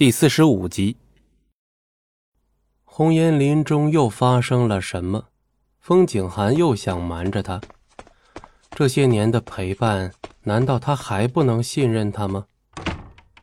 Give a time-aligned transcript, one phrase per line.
[0.00, 0.96] 第四十五集，
[2.84, 5.26] 红岩林中又发生了什么？
[5.78, 7.60] 风景寒又想瞒着他。
[8.70, 10.10] 这些年的陪伴，
[10.44, 12.46] 难道他还不能信任他吗？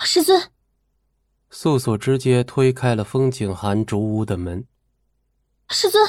[0.00, 0.50] 师尊，
[1.50, 4.64] 素素直接推开了风景寒竹屋的门。
[5.68, 6.08] 师尊，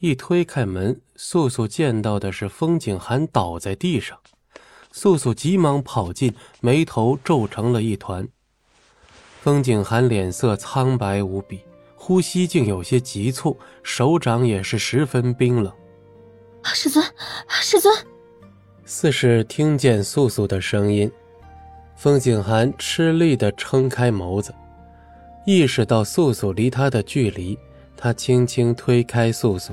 [0.00, 4.20] 一推开门，素素见到的是风景寒倒在地上。
[4.92, 8.28] 素素急忙跑进，眉头皱成了一团。
[9.42, 11.62] 风景寒脸色苍白无比，
[11.96, 15.72] 呼吸竟有些急促，手掌也是十分冰冷。
[16.62, 17.02] 师尊，
[17.48, 17.90] 师尊，
[18.84, 21.10] 似是听见素素的声音，
[21.96, 24.54] 风景寒吃力地撑开眸子，
[25.46, 27.58] 意识到素素离他的距离，
[27.96, 29.72] 他轻轻推开素素，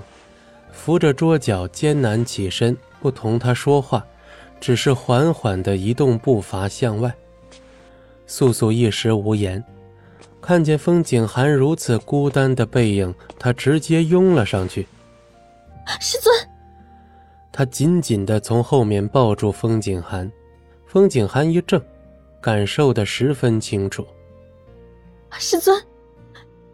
[0.72, 4.06] 扶着桌角艰难起身，不同他说话，
[4.62, 7.14] 只是缓缓地移动步伐向外。
[8.28, 9.64] 素素一时无言，
[10.42, 14.86] 看见风景寒如此孤单的背影，他直接拥了上去。
[16.02, 16.36] 师尊，
[17.54, 20.30] 他紧紧地从后面抱住风景寒。
[20.86, 21.82] 风景寒一怔，
[22.42, 24.06] 感受的十分清楚。
[25.32, 25.82] 师尊，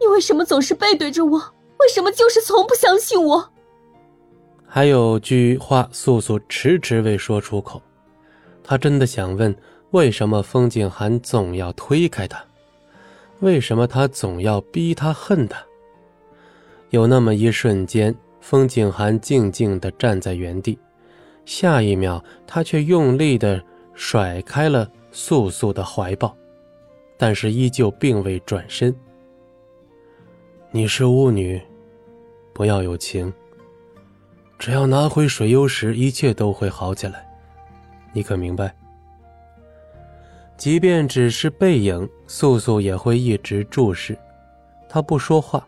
[0.00, 1.38] 你为什么总是背对着我？
[1.78, 3.48] 为什么就是从不相信我？
[4.66, 7.80] 还有句话，素素迟迟未说出口。
[8.64, 9.54] 他真的想问。
[9.94, 12.44] 为什么风景寒总要推开他？
[13.38, 15.64] 为什么他总要逼他恨他？
[16.90, 20.76] 有那么一瞬间，风景寒静静地站在原地，
[21.44, 23.62] 下一秒，他却用力地
[23.94, 26.36] 甩开了素素的怀抱，
[27.16, 28.92] 但是依旧并未转身。
[30.72, 31.62] 你是巫女，
[32.52, 33.32] 不要有情。
[34.58, 37.24] 只要拿回水幽石，一切都会好起来。
[38.12, 38.74] 你可明白？
[40.56, 44.16] 即便只是背影，素素也会一直注视。
[44.88, 45.66] 他不说话，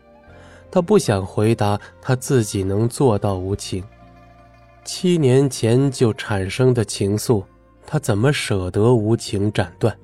[0.71, 3.83] 他不想回答，他自己能做到无情。
[4.85, 7.43] 七年前就产生的情愫，
[7.85, 9.95] 他怎么舍得无情斩断？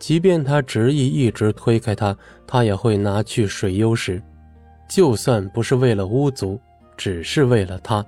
[0.00, 4.20] 即便他执意一直推开他，他也会拿去水幽石，
[4.88, 6.60] 就算不是为了巫族，
[6.96, 8.04] 只是为了他。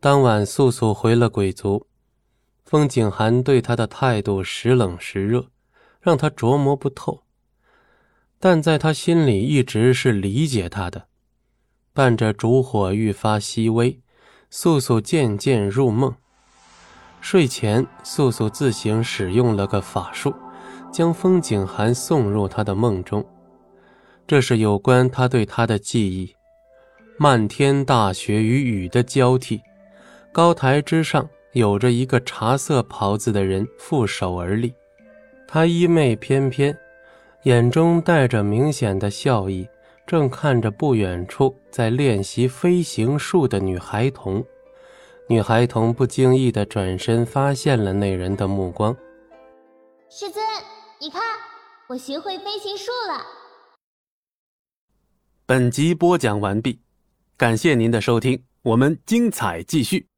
[0.00, 1.86] 当晚，素素回了鬼族。
[2.72, 5.46] 风景寒对他的态度时冷时热，
[6.00, 7.22] 让他琢磨不透。
[8.38, 11.06] 但在他心里一直是理解他的。
[11.92, 14.00] 伴着烛火愈发熹微，
[14.48, 16.16] 素素渐渐入梦。
[17.20, 20.34] 睡前，素素自行使用了个法术，
[20.90, 23.22] 将风景寒送入他的梦中。
[24.26, 26.34] 这是有关他对他的记忆。
[27.18, 29.60] 漫天大雪与雨的交替，
[30.32, 31.28] 高台之上。
[31.52, 34.72] 有着一个茶色袍子的人负手而立，
[35.46, 36.74] 他衣袂翩翩，
[37.42, 39.68] 眼中带着明显的笑意，
[40.06, 44.42] 正看着不远处在练习飞行术的女孩童。
[45.28, 48.96] 女孩童不经意的转身，发现了那人的目光。
[50.08, 50.42] 师尊，
[50.98, 51.20] 你看，
[51.88, 53.22] 我学会飞行术了。
[55.44, 56.80] 本集播讲完毕，
[57.36, 60.11] 感谢您的收听，我们精彩继续。